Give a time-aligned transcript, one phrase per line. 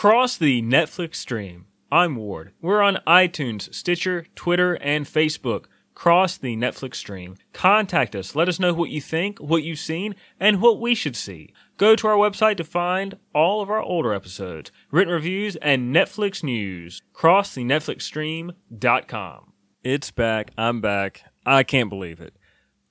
[0.00, 1.66] Cross the Netflix stream.
[1.92, 2.52] I'm Ward.
[2.62, 5.66] We're on iTunes, Stitcher, Twitter, and Facebook.
[5.92, 7.36] Cross the Netflix stream.
[7.52, 8.34] Contact us.
[8.34, 11.52] Let us know what you think, what you've seen, and what we should see.
[11.76, 16.42] Go to our website to find all of our older episodes, written reviews, and Netflix
[16.42, 17.02] news.
[17.12, 19.52] Cross the Netflix stream.com.
[19.84, 20.52] It's back.
[20.56, 21.24] I'm back.
[21.44, 22.34] I can't believe it.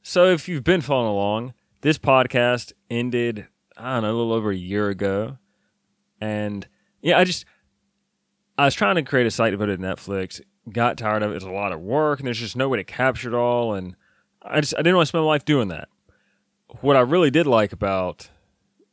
[0.04, 4.52] So, if you've been following along, this podcast ended, I don't know, a little over
[4.52, 5.39] a year ago.
[6.21, 6.68] And
[7.02, 7.45] yeah, I just,
[8.57, 11.35] I was trying to create a site devoted to Netflix, got tired of it.
[11.35, 13.73] It's a lot of work and there's just no way to capture it all.
[13.73, 13.95] And
[14.41, 15.90] I just, I didn't want to spend my life doing that.
[16.81, 18.30] What I really did like about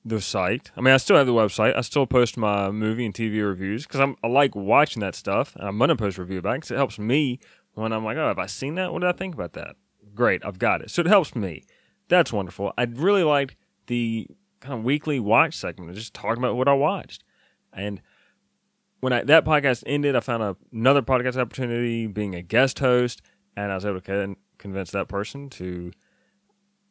[0.05, 1.77] the site, I mean, I still have the website.
[1.77, 5.55] I still post my movie and TV reviews because I'm I like watching that stuff.
[5.57, 7.41] And I'm to post review it because it helps me
[7.75, 8.93] when I'm like, oh, have I seen that?
[8.93, 9.77] What did I think about that?
[10.15, 10.91] Great, I've got it.
[10.91, 11.65] So it helps me.
[12.09, 12.73] That's wonderful.
[12.79, 13.57] I really liked
[13.89, 14.29] the
[14.61, 17.25] kind of weekly watch segment, just talking about what I watched.
[17.77, 18.01] And
[19.01, 23.23] when I, that podcast ended, I found a, another podcast opportunity being a guest host,
[23.57, 25.93] and I was able to convince that person to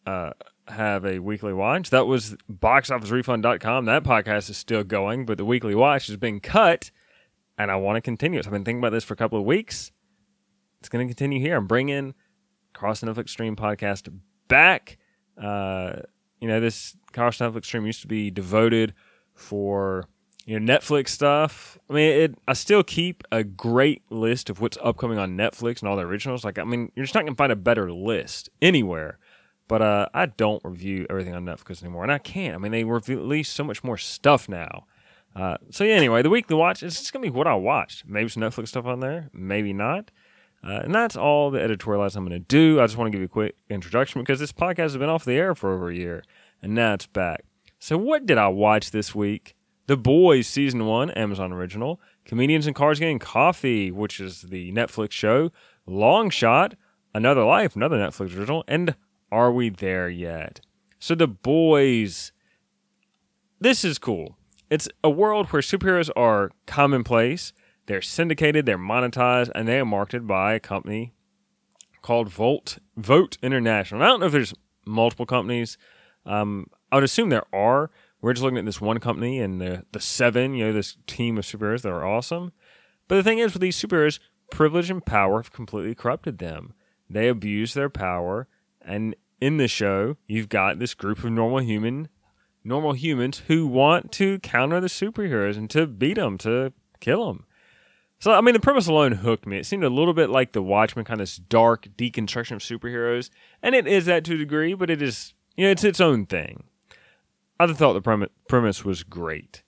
[0.06, 0.32] uh,
[0.68, 1.90] have a weekly watch.
[1.90, 3.86] That was boxofficerefund.com.
[3.86, 6.92] That podcast is still going, but the weekly watch has been cut,
[7.58, 8.44] and I want to continue it.
[8.44, 9.92] So I've been thinking about this for a couple of weeks.
[10.80, 11.58] It's going to continue here.
[11.58, 12.14] I'm bringing
[12.74, 14.08] Cross Netflix Stream podcast
[14.48, 14.98] back.
[15.42, 15.94] Uh,
[16.40, 18.94] you know, this Cross Netflix Stream used to be devoted
[19.34, 20.08] for
[20.46, 21.78] you know Netflix stuff.
[21.90, 25.90] I mean, it, I still keep a great list of what's upcoming on Netflix and
[25.90, 26.44] all the originals.
[26.44, 29.20] Like, I mean, you're just not gonna find a better list anywhere.
[29.68, 32.54] But uh, I don't review everything on Netflix anymore, and I can't.
[32.54, 34.86] I mean, they release so much more stuff now.
[35.36, 38.06] Uh, so yeah, anyway, the weekly watch is just gonna be what I watched.
[38.08, 40.12] Maybe some Netflix stuff on there, maybe not.
[40.66, 42.82] Uh, and that's all the editorializing I'm going to do.
[42.82, 45.24] I just want to give you a quick introduction because this podcast has been off
[45.24, 46.24] the air for over a year,
[46.62, 47.46] and now it's back.
[47.78, 49.55] So, what did I watch this week?
[49.88, 52.00] The Boys season one, Amazon original.
[52.26, 55.52] Comedians and Cars Getting Coffee, which is the Netflix show.
[55.86, 56.76] Long Shot,
[57.14, 58.96] Another Life, another Netflix original, and
[59.32, 60.62] Are We There Yet?
[60.98, 62.32] So, The Boys.
[63.60, 64.38] This is cool.
[64.70, 67.54] It's a world where superheroes are commonplace
[67.86, 71.14] they're syndicated, they're monetized, and they are marketed by a company
[72.02, 74.02] called Volt Vought International.
[74.02, 74.54] I don't know if there's
[74.86, 75.78] multiple companies.
[76.26, 77.92] Um, I would assume there are.
[78.26, 81.38] We're just looking at this one company and the the seven, you know, this team
[81.38, 82.54] of superheroes that are awesome.
[83.08, 84.18] But the thing is, with these superheroes,
[84.50, 86.74] privilege and power have completely corrupted them.
[87.08, 88.48] They abuse their power,
[88.82, 92.08] and in the show, you've got this group of normal human,
[92.64, 97.46] normal humans who want to counter the superheroes and to beat them, to kill them.
[98.18, 99.60] So I mean, the premise alone hooked me.
[99.60, 103.30] It seemed a little bit like the Watchmen, kind of this dark deconstruction of superheroes,
[103.62, 106.26] and it is that to a degree, but it is you know it's its own
[106.26, 106.64] thing.
[107.60, 109.64] I thought the premise was great,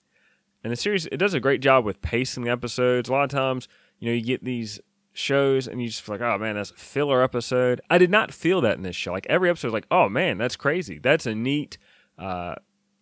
[0.62, 3.08] and the series it does a great job with pacing the episodes.
[3.08, 3.68] A lot of times,
[3.98, 4.80] you know, you get these
[5.18, 7.80] shows and you just feel like, oh man, that's a filler episode.
[7.90, 9.12] I did not feel that in this show.
[9.12, 10.98] Like every episode, was like, oh man, that's crazy.
[10.98, 11.76] That's a neat,
[12.18, 12.54] uh,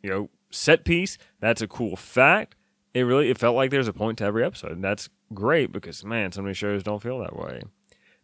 [0.02, 1.18] you know, set piece.
[1.40, 2.56] That's a cool fact.
[2.94, 4.72] It really it felt like there's a point to every episode.
[4.72, 7.60] And that's great because man, so many shows don't feel that way.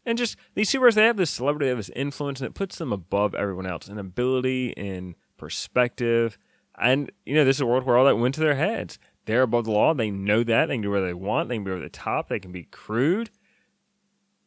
[0.04, 2.76] And just these superheroes, they have this celebrity, they have this influence, and it puts
[2.78, 6.38] them above everyone else in ability, in perspective.
[6.80, 8.98] And you know, this is a world where all that went to their heads.
[9.24, 9.94] They're above the law.
[9.94, 10.66] They know that.
[10.66, 11.48] They can do whatever they want.
[11.48, 12.28] They can be over the top.
[12.28, 13.30] They can be crude.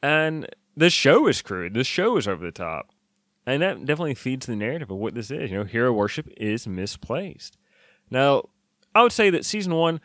[0.03, 1.73] And the show is crude.
[1.73, 2.91] The show is over the top.
[3.45, 5.51] And that definitely feeds the narrative of what this is.
[5.51, 7.57] You know, hero worship is misplaced.
[8.09, 8.49] Now,
[8.93, 10.01] I would say that season one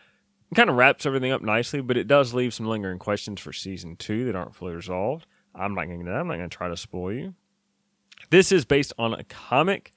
[0.55, 3.97] kind of wraps everything up nicely, but it does leave some lingering questions for season
[3.97, 5.27] two that aren't fully resolved.
[5.55, 6.13] I'm not going to.
[6.13, 7.35] I'm not going to try to spoil you.
[8.31, 9.93] This is based on a comic,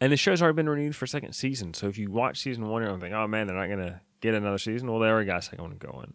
[0.00, 1.74] and the show's already been renewed for a second season.
[1.74, 4.34] So if you watch season one, you're think, "Oh man, they're not going to get
[4.34, 6.14] another season." Well, they already got a second one going.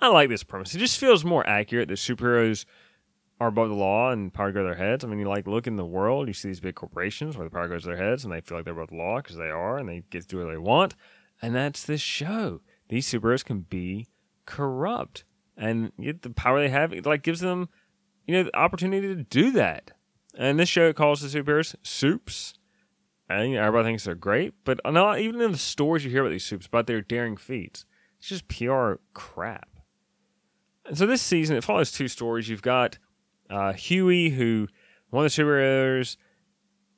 [0.00, 0.74] I like this premise.
[0.74, 2.64] It just feels more accurate that superheroes
[3.40, 5.04] are above the law and power go to their heads.
[5.04, 7.50] I mean, you like look in the world, you see these big corporations where the
[7.50, 9.50] power goes to their heads, and they feel like they're above the law because they
[9.50, 10.94] are, and they get to do what they want.
[11.40, 14.06] And that's this show these superheroes can be
[14.46, 15.24] corrupt
[15.56, 17.68] and the power they have it like gives them
[18.26, 19.90] you know the opportunity to do that
[20.36, 22.54] and this show calls the superheroes soups
[23.30, 26.30] you know, everybody thinks they're great but not even in the stories you hear about
[26.30, 27.84] these soups about their daring feats.
[28.18, 29.68] It's just pr crap.
[30.86, 32.48] And so this season it follows two stories.
[32.48, 32.98] You've got
[33.50, 34.68] uh, Hughie who
[35.10, 36.16] one of the superheroes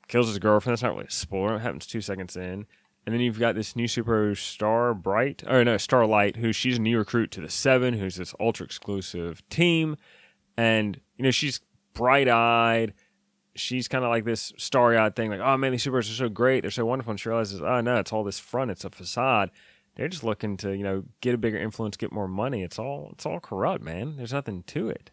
[0.09, 0.75] kills his girlfriend.
[0.75, 1.57] That's not really a spoiler.
[1.57, 2.67] It happens two seconds in.
[3.07, 6.81] And then you've got this new super Star Bright, or no, Starlight, who she's a
[6.81, 9.97] new recruit to the Seven, who's this ultra exclusive team.
[10.57, 11.61] And, you know, she's
[11.95, 12.93] bright eyed.
[13.57, 16.29] She's kind of like this starry eyed thing, like, oh man, these superheroes are so
[16.29, 16.63] great.
[16.63, 17.11] They're so wonderful.
[17.11, 19.51] And she realizes, oh no, it's all this front, it's a facade.
[19.97, 22.63] they're just looking to you know get a bigger influence, get more money.
[22.63, 24.17] It's all it's all corrupt, man.
[24.17, 25.11] There's nothing to it.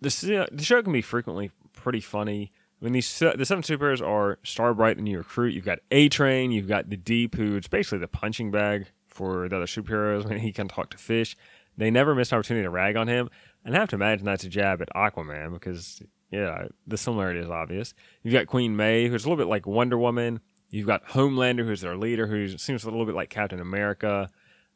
[0.00, 2.52] The the show can be frequently pretty funny.
[2.80, 5.54] I mean, these the seven superheroes are Starbright, the new recruit.
[5.54, 6.50] You've got A Train.
[6.50, 10.26] You've got the Deep, who's basically the punching bag for the other superheroes.
[10.26, 11.36] I mean, he can talk to fish.
[11.76, 13.30] They never miss an opportunity to rag on him.
[13.64, 17.50] And I have to imagine that's a jab at Aquaman because, yeah, the similarity is
[17.50, 17.94] obvious.
[18.22, 20.40] You've got Queen Maeve, who's a little bit like Wonder Woman.
[20.70, 24.30] You've got Homelander, who's their leader, who seems a little bit like Captain America.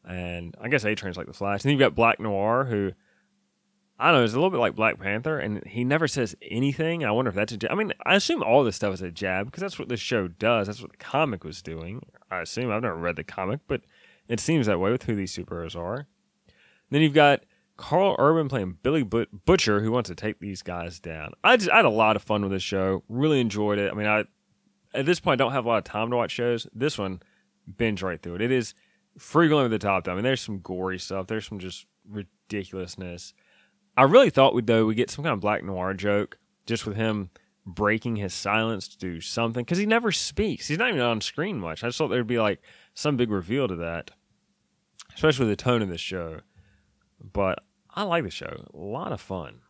[0.07, 1.63] And I guess A Train's like the Flash.
[1.63, 2.93] And then you've got Black Noir, who
[3.99, 7.03] I don't know, is a little bit like Black Panther, and he never says anything.
[7.03, 7.71] I wonder if that's a jab.
[7.71, 10.27] I mean, I assume all this stuff is a jab because that's what this show
[10.27, 10.67] does.
[10.67, 12.03] That's what the comic was doing.
[12.29, 12.69] I assume.
[12.69, 13.81] I've never read the comic, but
[14.27, 16.05] it seems that way with who these superheroes are.
[16.91, 17.41] Then you've got
[17.77, 21.33] Karl Urban playing Billy But- Butcher, who wants to take these guys down.
[21.43, 23.03] I, just, I had a lot of fun with this show.
[23.07, 23.91] Really enjoyed it.
[23.91, 24.25] I mean, I
[24.93, 26.67] at this point I don't have a lot of time to watch shows.
[26.73, 27.21] This one,
[27.77, 28.41] binge right through it.
[28.41, 28.73] It is
[29.17, 30.03] frequently over the top.
[30.03, 30.13] Though.
[30.13, 31.27] I mean, there's some gory stuff.
[31.27, 33.33] There's some just ridiculousness
[33.97, 36.37] I really thought we though we get some kind of black noir joke
[36.67, 37.31] just with him
[37.65, 40.67] breaking his silence to do something because he never speaks.
[40.67, 41.83] He's not even on screen much.
[41.83, 42.61] I just thought there'd be like
[42.93, 44.11] some big reveal to that,
[45.15, 46.41] especially with the tone of the show.
[47.21, 47.59] But
[47.93, 48.65] I like the show.
[48.73, 49.61] A lot of fun.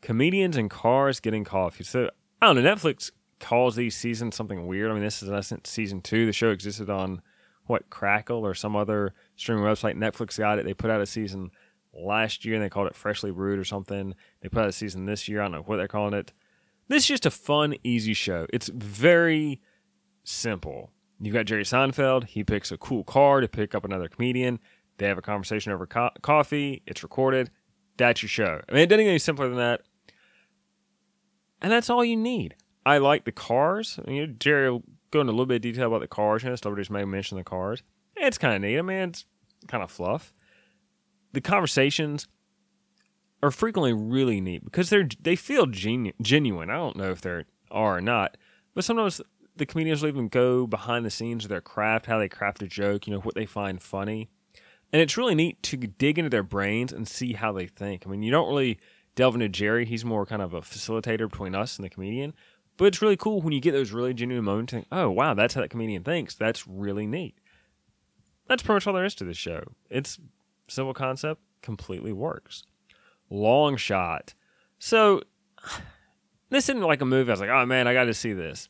[0.00, 1.84] Comedians and cars getting coffee.
[1.84, 2.10] So
[2.40, 2.74] I don't know.
[2.74, 4.90] Netflix calls these seasons something weird.
[4.90, 6.26] I mean, this is in essence season two.
[6.26, 7.22] The show existed on
[7.66, 9.96] what Crackle or some other streaming website.
[9.96, 10.64] Netflix got it.
[10.64, 11.50] They put out a season
[11.94, 14.14] last year and they called it Freshly Brewed or something.
[14.40, 15.40] They put out a season this year.
[15.40, 16.32] I don't know what they're calling it.
[16.88, 18.46] This is just a fun, easy show.
[18.52, 19.60] It's very
[20.24, 20.90] simple.
[21.20, 22.24] You've got Jerry Seinfeld.
[22.24, 24.58] He picks a cool car to pick up another comedian.
[24.98, 26.82] They have a conversation over co- coffee.
[26.86, 27.50] It's recorded.
[27.96, 28.60] That's your show.
[28.68, 29.82] I mean, it doesn't get any simpler than that.
[31.60, 32.56] And that's all you need.
[32.84, 33.98] I like the cars.
[34.04, 36.42] I mean, Jerry will go into a little bit of detail about the cars.
[36.42, 37.82] You know, celebrities may mention the cars.
[38.16, 38.78] It's kind of neat.
[38.78, 39.24] I mean, it's
[39.68, 40.32] kind of fluff
[41.32, 42.28] the conversations
[43.42, 46.70] are frequently really neat because they're they feel genu- genuine.
[46.70, 48.36] I don't know if they are or not,
[48.74, 49.20] but sometimes
[49.56, 52.66] the comedians will even go behind the scenes of their craft, how they craft a
[52.66, 54.30] joke, you know, what they find funny.
[54.92, 58.04] And it's really neat to dig into their brains and see how they think.
[58.06, 58.78] I mean, you don't really
[59.14, 59.86] delve into Jerry.
[59.86, 62.34] He's more kind of a facilitator between us and the comedian.
[62.76, 64.72] But it's really cool when you get those really genuine moments.
[64.72, 66.34] And, think, oh, wow, that's how that comedian thinks.
[66.34, 67.34] That's really neat.
[68.48, 69.62] That's pretty much all there is to this show.
[69.88, 70.18] It's
[70.68, 72.64] simple concept completely works.
[73.30, 74.34] Long shot.
[74.78, 75.22] So
[76.50, 77.30] this isn't like a movie.
[77.30, 78.68] I was like, oh man, I got to see this.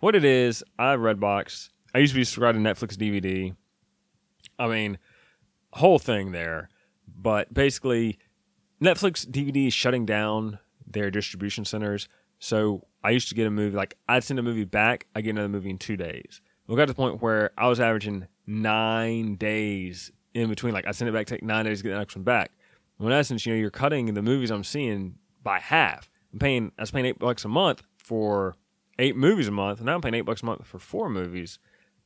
[0.00, 1.70] What it is, I have Redbox.
[1.94, 3.56] I used to be subscribed to Netflix DVD.
[4.58, 4.98] I mean,
[5.72, 6.68] whole thing there.
[7.06, 8.18] But basically,
[8.82, 12.08] Netflix DVD is shutting down their distribution centers.
[12.38, 15.30] So I used to get a movie like I'd send a movie back, I get
[15.30, 16.40] another movie in two days.
[16.66, 20.74] We got to the point where I was averaging nine days in between.
[20.74, 22.52] Like I send it back, take nine days to get the next one back.
[23.00, 26.10] In essence, you know, you're cutting the movies I'm seeing by half.
[26.32, 28.56] I'm paying, I was paying eight bucks a month for
[28.98, 31.58] eight movies a month, and now I'm paying eight bucks a month for four movies.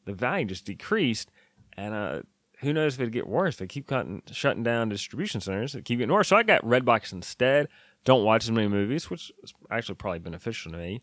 [0.05, 1.31] The value just decreased,
[1.77, 2.23] and uh,
[2.63, 3.57] who knows if it'd get worse?
[3.57, 5.75] They keep cutting, shutting down distribution centers.
[5.75, 6.29] It keep getting worse.
[6.29, 7.69] So I got Redbox instead.
[8.05, 11.03] Don't watch as many movies, which is actually probably beneficial to me.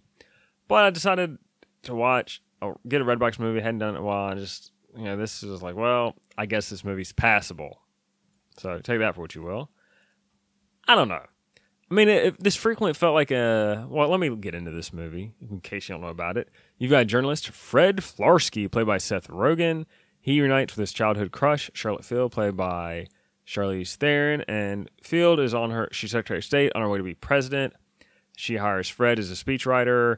[0.68, 1.38] But I decided
[1.84, 3.60] to watch, or get a Redbox movie.
[3.60, 4.32] I hadn't done it in a while.
[4.32, 7.82] I just you know, this is like, well, I guess this movie's passable.
[8.58, 9.70] So take that for what you will.
[10.88, 11.24] I don't know.
[11.92, 13.88] I mean, it, this frequently felt like a.
[13.90, 16.50] Well, let me get into this movie in case you don't know about it.
[16.78, 19.86] You've got journalist Fred Flarsky, played by Seth Rogen.
[20.22, 23.08] He unites with his childhood crush, Charlotte Field, played by
[23.48, 24.42] Charlize Theron.
[24.48, 25.90] And Field is on her.
[25.92, 27.74] She's Secretary of State on her way to be president.
[28.36, 30.18] She hires Fred as a speechwriter.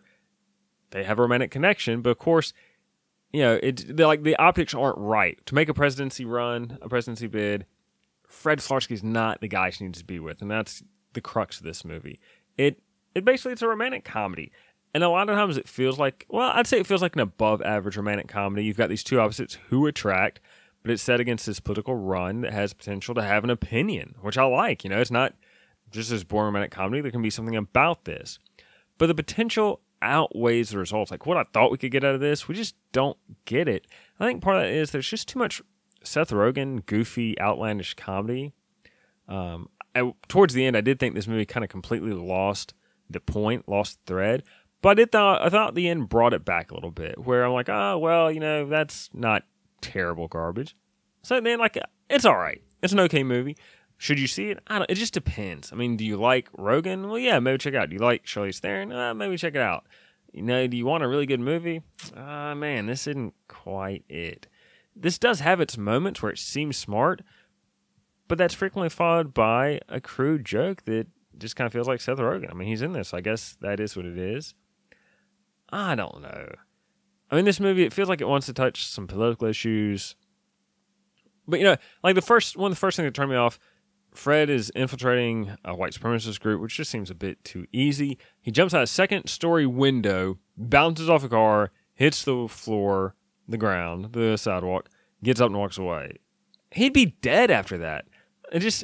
[0.91, 2.53] They have a romantic connection, but of course,
[3.31, 7.27] you know, it like the optics aren't right to make a presidency run, a presidency
[7.27, 7.65] bid.
[8.27, 11.58] Fred Flarsky is not the guy she needs to be with, and that's the crux
[11.58, 12.20] of this movie.
[12.58, 12.81] It
[13.15, 14.51] it basically it's a romantic comedy,
[14.93, 17.21] and a lot of times it feels like well, I'd say it feels like an
[17.21, 18.65] above average romantic comedy.
[18.65, 20.39] You've got these two opposites who attract,
[20.81, 24.38] but it's set against this political run that has potential to have an opinion, which
[24.38, 24.83] I like.
[24.83, 25.33] You know, it's not
[25.91, 27.01] just this boring romantic comedy.
[27.01, 28.39] There can be something about this,
[28.98, 31.12] but the potential outweighs the results.
[31.12, 33.86] Like what I thought we could get out of this, we just don't get it.
[34.19, 35.62] I think part of that is there's just too much
[36.03, 38.53] Seth Rogen goofy, outlandish comedy.
[39.27, 42.74] Um, I, towards the end, I did think this movie kind of completely lost
[43.10, 44.43] the point, lost the thread.
[44.81, 47.53] But I thought I thought the end brought it back a little bit, where I'm
[47.53, 49.43] like, oh well, you know, that's not
[49.81, 50.75] terrible garbage.
[51.23, 51.77] So then, like,
[52.09, 52.61] it's all right.
[52.81, 53.55] It's an okay movie.
[53.97, 54.59] Should you see it?
[54.65, 54.89] I don't.
[54.89, 55.71] It just depends.
[55.71, 57.07] I mean, do you like Rogen?
[57.07, 57.89] Well, yeah, maybe check it out.
[57.89, 58.91] Do you like Charlize Theron?
[58.91, 59.85] Uh, maybe check it out.
[60.33, 61.81] you know, do you want a really good movie?
[62.17, 64.47] Ah, uh, man, this isn't quite it.
[64.95, 67.21] This does have its moments where it seems smart,
[68.27, 71.05] but that's frequently followed by a crude joke that
[71.38, 72.50] just kind of feels like Seth Rogen.
[72.50, 73.13] I mean, he's in this.
[73.13, 74.55] I guess that is what it is.
[75.71, 76.47] I don't know.
[77.29, 80.15] I mean, this movie it feels like it wants to touch some political issues,
[81.47, 83.59] but you know, like the first one the first thing that turned me off.
[84.13, 88.17] Fred is infiltrating a white supremacist group, which just seems a bit too easy.
[88.41, 93.15] He jumps out a second story window, bounces off a car, hits the floor,
[93.47, 94.89] the ground, the sidewalk,
[95.23, 96.17] gets up and walks away.
[96.71, 98.05] He'd be dead after that.
[98.51, 98.83] It just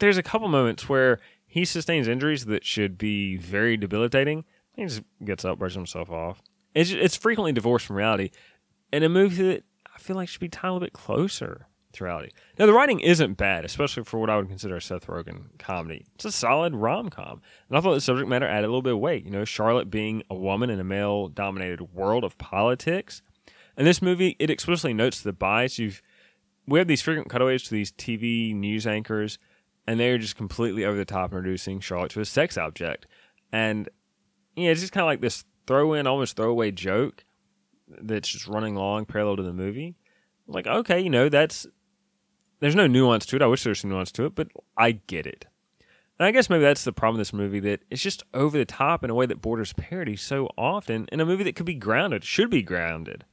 [0.00, 4.44] there's a couple moments where he sustains injuries that should be very debilitating.
[4.76, 6.42] He just gets up, brushes himself off.
[6.74, 8.30] It's it's frequently divorced from reality,
[8.92, 9.64] in a movie that
[9.94, 12.30] I feel like should be tied a little bit closer to reality.
[12.58, 16.04] Now the writing isn't bad, especially for what I would consider a Seth Rogen comedy.
[16.14, 18.92] It's a solid rom com, and I thought the subject matter added a little bit
[18.92, 19.24] of weight.
[19.24, 23.22] You know, Charlotte being a woman in a male dominated world of politics
[23.76, 25.78] in this movie, it explicitly notes the bias.
[25.78, 26.02] You've
[26.66, 29.38] we have these frequent cutaways to these TV news anchors,
[29.86, 33.06] and they're just completely over the top, introducing Charlotte to a sex object,
[33.52, 33.88] and
[34.56, 37.24] yeah, it's just kind of like this throw in, almost throwaway joke
[37.88, 39.96] that's just running along parallel to the movie.
[40.46, 41.66] Like, okay, you know, that's
[42.60, 43.42] there's no nuance to it.
[43.42, 45.46] I wish there was some nuance to it, but I get it.
[46.18, 48.64] And I guess maybe that's the problem with this movie that it's just over the
[48.64, 51.74] top in a way that borders parody so often in a movie that could be
[51.74, 53.24] grounded, should be grounded.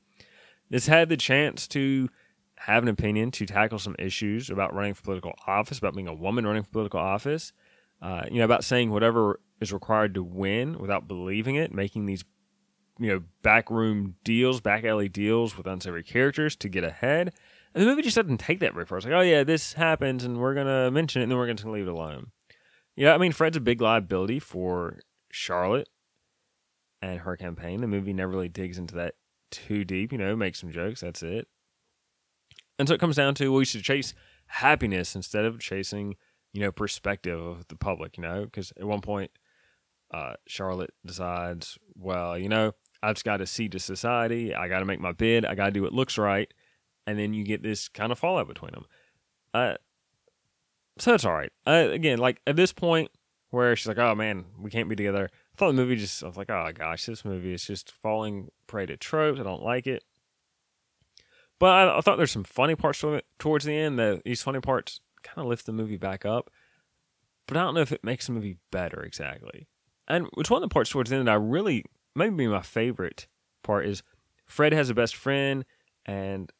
[0.69, 2.09] This had the chance to
[2.57, 6.13] have an opinion, to tackle some issues about running for political office, about being a
[6.13, 7.53] woman running for political office,
[8.01, 12.23] uh, you know, about saying whatever is required to win without believing it, making these,
[12.99, 17.33] you know, backroom deals, back alley deals with unsavory characters to get ahead.
[17.73, 18.97] And the movie just doesn't take that very far.
[18.97, 21.71] It's like, oh yeah, this happens, and we're gonna mention it, and then we're gonna
[21.71, 22.27] leave it alone.
[22.95, 24.99] Yeah, I mean, Fred's a big liability for
[25.31, 25.89] Charlotte
[27.01, 27.81] and her campaign.
[27.81, 29.15] The movie never really digs into that
[29.49, 31.47] too deep, you know, make some jokes, that's it.
[32.77, 34.13] And so it comes down to well, we should chase
[34.47, 36.15] happiness instead of chasing,
[36.53, 39.31] you know, perspective of the public, you know, because at one point,
[40.13, 44.53] uh, Charlotte decides, well, you know, I've just got to see to society.
[44.53, 45.45] I got to make my bid.
[45.45, 46.51] I got to do what looks right.
[47.05, 48.85] And then you get this kind of fallout between them.
[49.53, 49.73] Uh,
[50.99, 51.51] so it's all right.
[51.67, 53.09] Uh, again, like at this point
[53.49, 55.29] where she's like, oh man, we can't be together.
[55.33, 58.49] I thought the movie just, I was like, oh gosh, this movie is just falling
[58.67, 59.39] prey to tropes.
[59.39, 60.03] I don't like it.
[61.59, 63.99] But I, I thought there's some funny parts to it towards the end.
[63.99, 66.49] That these funny parts kind of lift the movie back up.
[67.47, 69.67] But I don't know if it makes the movie better exactly.
[70.07, 73.27] And which one of the parts towards the end that I really, maybe my favorite
[73.63, 74.03] part is
[74.45, 75.65] Fred has a best friend,
[76.05, 76.51] and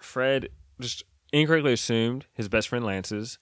[0.00, 0.48] Fred
[0.80, 3.38] just incorrectly assumed his best friend Lance's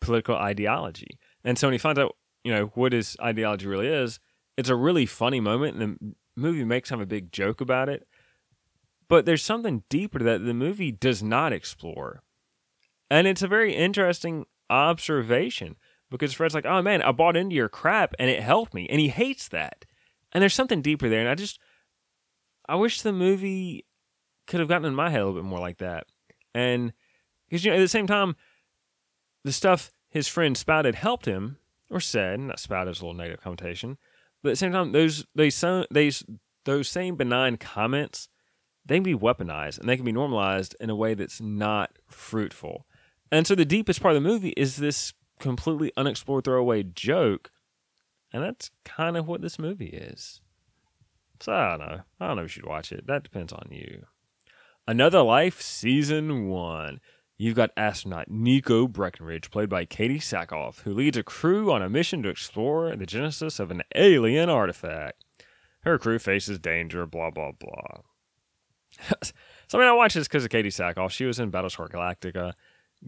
[0.00, 1.18] political ideology.
[1.44, 4.18] And so when he finds out you know what his ideology really is,
[4.56, 7.88] it's a really funny moment, and the movie makes kind of a big joke about
[7.88, 8.06] it.
[9.08, 12.22] But there's something deeper that the movie does not explore,
[13.10, 15.76] and it's a very interesting observation
[16.10, 19.00] because Fred's like, "Oh man, I bought into your crap, and it helped me," and
[19.00, 19.84] he hates that.
[20.32, 21.58] And there's something deeper there, and I just,
[22.68, 23.86] I wish the movie
[24.46, 26.06] could have gotten in my head a little bit more like that,
[26.54, 26.92] and
[27.48, 28.36] because you know at the same time,
[29.44, 31.58] the stuff his friend spouted helped him
[31.90, 33.98] or said, not spouted is a little negative connotation,
[34.42, 35.50] but at the same time, those they
[35.90, 36.24] those
[36.64, 38.28] those same benign comments
[38.84, 42.86] they can be weaponized and they can be normalized in a way that's not fruitful.
[43.30, 47.50] And so the deepest part of the movie is this completely unexplored throwaway joke,
[48.32, 50.40] and that's kind of what this movie is.
[51.40, 52.00] So I don't know.
[52.20, 53.06] I don't know if you should watch it.
[53.06, 54.04] That depends on you.
[54.86, 57.00] Another Life Season 1.
[57.38, 61.88] You've got astronaut Nico Breckenridge, played by Katee Sackhoff, who leads a crew on a
[61.88, 65.24] mission to explore the genesis of an alien artifact.
[65.80, 68.02] Her crew faces danger, blah, blah, blah.
[69.68, 71.12] so, I mean, I watched this because of Katee Sackhoff.
[71.12, 72.52] She was in Battlestar Galactica.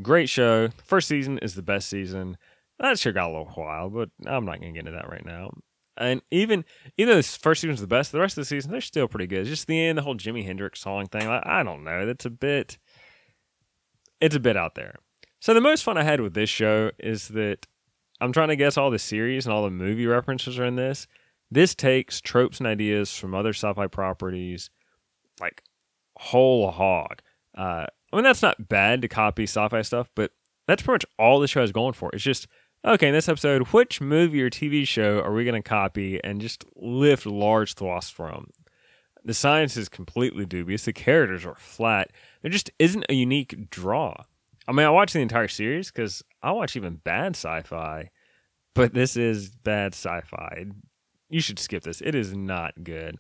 [0.01, 0.69] Great show.
[0.85, 2.39] First season is the best season.
[2.79, 5.25] That sure got a little while, but I'm not going to get into that right
[5.25, 5.51] now.
[5.99, 6.65] And even
[6.97, 9.09] even though this first season is the best, the rest of the season they're still
[9.09, 9.41] pretty good.
[9.41, 11.29] It's just the end, the whole Jimi Hendrix song thing.
[11.29, 12.07] Like, I don't know.
[12.07, 12.79] That's a bit
[14.23, 14.95] it's a bit out there.
[15.41, 17.67] So the most fun I had with this show is that
[18.21, 21.09] I'm trying to guess all the series and all the movie references are in this.
[21.51, 24.71] This takes tropes and ideas from other sci-fi properties,
[25.41, 25.63] like
[26.17, 27.21] whole hog.
[27.59, 30.33] Uh, I mean, that's not bad to copy sci-fi stuff, but
[30.67, 32.11] that's pretty much all the show is going for.
[32.13, 32.47] It's just
[32.85, 36.41] okay in this episode, which movie or TV show are we going to copy and
[36.41, 38.51] just lift large swaths from?
[39.25, 40.85] The science is completely dubious.
[40.85, 42.11] The characters are flat.
[42.43, 44.15] There just isn't a unique draw.
[44.67, 48.11] I mean, I watch the entire series because I watch even bad sci fi,
[48.75, 50.67] but this is bad sci fi.
[51.29, 52.01] you should skip this.
[52.01, 53.19] It is not good.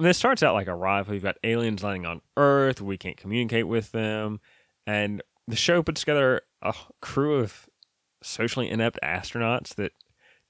[0.00, 1.14] It starts out like Arrival.
[1.14, 2.80] You've got aliens landing on Earth.
[2.80, 4.40] We can't communicate with them.
[4.86, 7.68] And the show puts together a crew of
[8.22, 9.92] socially inept astronauts that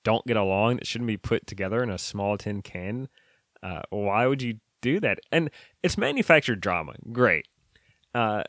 [0.04, 3.08] don't get along, that shouldn't be put together in a small tin can.
[3.62, 5.18] Uh, why would you do that?
[5.32, 5.50] And
[5.82, 6.94] it's manufactured drama.
[7.12, 7.48] Great.
[8.14, 8.44] Uh,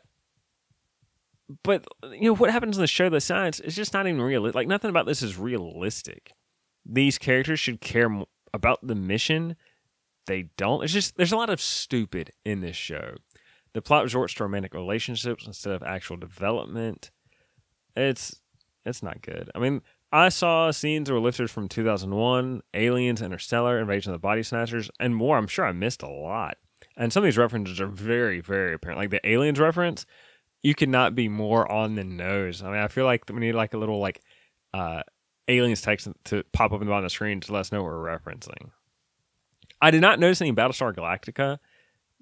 [1.62, 4.48] but you know what happens in the show, the science is just not even real.
[4.50, 6.32] Like nothing about this is realistic.
[6.84, 8.10] These characters should care
[8.52, 9.56] about the mission.
[10.26, 10.82] They don't.
[10.82, 13.16] It's just there's a lot of stupid in this show.
[13.72, 17.10] The plot resorts to romantic relationships instead of actual development.
[17.94, 18.40] It's
[18.84, 19.50] it's not good.
[19.54, 24.42] I mean, I saw scenes were lifted from 2001, Aliens, Interstellar, Invasion of the Body
[24.42, 25.36] Snatchers, and more.
[25.36, 26.56] I'm sure I missed a lot.
[26.96, 28.98] And some of these references are very, very apparent.
[28.98, 30.06] Like the Aliens reference,
[30.62, 32.62] you could not be more on the nose.
[32.62, 34.22] I mean, I feel like we need like a little like
[34.72, 35.02] uh,
[35.48, 37.82] aliens text to pop up in the bottom of the screen to let us know
[37.82, 38.70] what we're referencing.
[39.86, 41.58] I did not notice any Battlestar Galactica.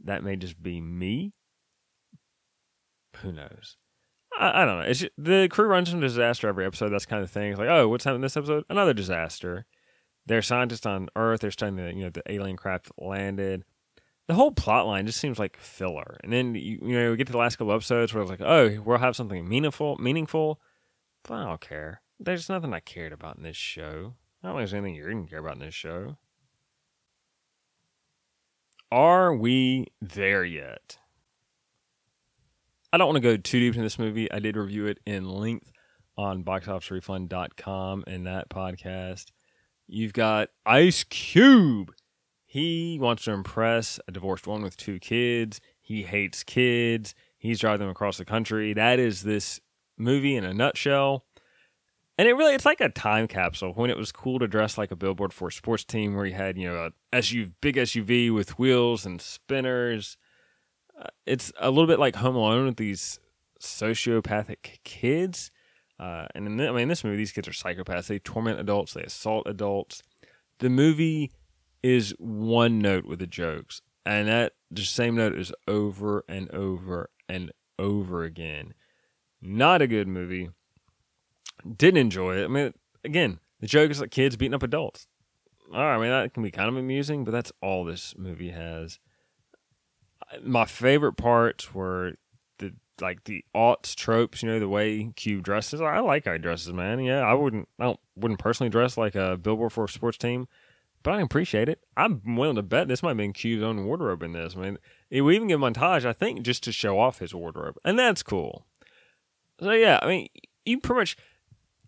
[0.05, 1.33] That may just be me.
[3.19, 3.77] Who knows?
[4.39, 4.87] I, I don't know.
[4.87, 6.91] It's just, the crew runs into disaster every episode.
[6.91, 7.53] That's kind of thing.
[7.53, 8.65] It's like, oh, what's happening this episode?
[8.69, 9.67] Another disaster.
[10.27, 11.41] They're scientists on Earth.
[11.41, 13.65] They're studying the you know the alien craft landed
[14.27, 16.19] the whole plot line just seems like filler.
[16.23, 18.41] And then you, you know we get to the last couple episodes where it's like,
[18.41, 20.61] oh, we'll have something meaningful, meaningful.
[21.25, 22.03] But I don't care.
[22.19, 24.15] There's nothing I cared about in this show.
[24.43, 26.17] I don't think there's anything you didn't care about in this show.
[28.95, 30.99] Are we there yet?
[32.93, 34.31] I don't want to go too deep into this movie.
[34.31, 35.73] I did review it in length
[36.17, 39.33] on boxofficerefund.com in that podcast.
[39.89, 41.91] You've got Ice Cube
[42.55, 45.61] he wants to impress a divorced woman with two kids.
[45.81, 47.13] He hates kids.
[47.37, 48.73] He's driving them across the country.
[48.75, 49.59] That is this
[49.99, 51.25] movie in a nutshell.
[52.17, 54.93] And it really, it's like a time capsule when it was cool to dress like
[54.93, 58.33] a billboard for a sports team where you had, you know, a SUV, big SUV
[58.33, 60.17] with wheels and spinners.
[60.99, 63.19] Uh, it's a little bit like Home Alone with these
[63.61, 65.51] sociopathic kids.
[65.99, 68.07] Uh, and in the, I mean, in this movie, these kids are psychopaths.
[68.07, 70.03] They torment adults, they assault adults.
[70.61, 71.33] The movie
[71.83, 77.11] is one note with the jokes, and that the same note is over and over
[77.29, 78.75] and over again.
[79.43, 80.51] Not a good movie.
[81.77, 82.45] Didn't enjoy it.
[82.45, 85.07] I mean, again, the joke is like kids beating up adults.
[85.73, 88.51] All right, I mean that can be kind of amusing, but that's all this movie
[88.51, 88.99] has.
[90.43, 92.15] My favorite parts were
[92.59, 94.43] the like the aughts tropes.
[94.43, 95.81] You know, the way Cube dresses.
[95.81, 97.01] I like how he dresses, man.
[97.01, 97.69] Yeah, I wouldn't.
[97.79, 100.47] I don't, wouldn't personally dress like a billboard for a sports team
[101.05, 101.81] but I appreciate it.
[101.97, 104.57] I'm willing to bet this might have been Cube's own wardrobe in this.
[104.57, 104.79] I mean,
[105.11, 108.67] we even get montage, I think, just to show off his wardrobe, and that's cool.
[109.61, 110.29] So yeah, I mean,
[110.65, 111.17] you pretty much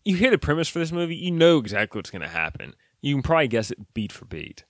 [0.07, 2.75] you hear the premise for this movie, you know exactly what's going to happen.
[3.03, 4.64] You can probably guess it beat for beat.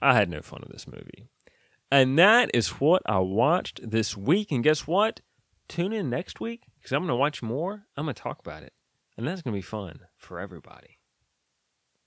[0.00, 1.28] I had no fun with this movie,
[1.90, 4.50] and that is what I watched this week.
[4.50, 5.20] And guess what?
[5.68, 7.84] Tune in next week because I'm going to watch more.
[7.96, 8.72] I'm going to talk about it,
[9.16, 10.98] and that's going to be fun for everybody.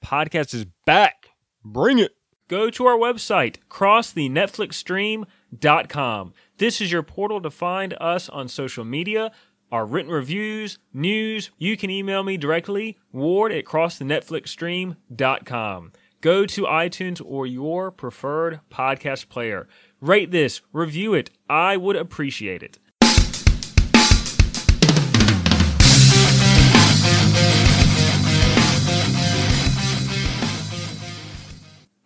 [0.03, 1.29] Podcast is back.
[1.63, 2.11] Bring it.
[2.47, 6.33] Go to our website, crossthenetflixstream.com.
[6.57, 9.31] This is your portal to find us on social media,
[9.75, 11.51] our written reviews, news.
[11.57, 15.91] You can email me directly, ward at crossthenetflixstream.com.
[16.21, 19.67] Go to iTunes or your preferred podcast player.
[19.99, 21.29] Rate this, review it.
[21.49, 22.79] I would appreciate it.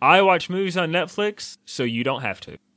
[0.01, 2.59] I watch movies on Netflix, so you don't have to.